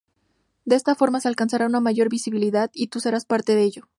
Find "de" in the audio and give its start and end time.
0.65-0.75, 3.53-3.65